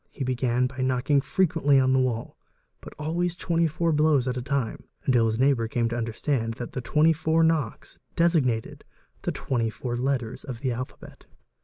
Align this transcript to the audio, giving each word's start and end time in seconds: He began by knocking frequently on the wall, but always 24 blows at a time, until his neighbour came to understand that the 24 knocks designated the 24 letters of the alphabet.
He 0.09 0.23
began 0.23 0.65
by 0.65 0.79
knocking 0.81 1.21
frequently 1.21 1.79
on 1.79 1.93
the 1.93 1.99
wall, 1.99 2.35
but 2.81 2.95
always 2.97 3.35
24 3.35 3.91
blows 3.91 4.27
at 4.27 4.35
a 4.35 4.41
time, 4.41 4.85
until 5.03 5.27
his 5.27 5.37
neighbour 5.37 5.67
came 5.67 5.87
to 5.89 5.95
understand 5.95 6.55
that 6.55 6.71
the 6.71 6.81
24 6.81 7.43
knocks 7.43 7.99
designated 8.15 8.83
the 9.21 9.31
24 9.31 9.95
letters 9.97 10.43
of 10.43 10.61
the 10.61 10.71
alphabet. 10.71 11.27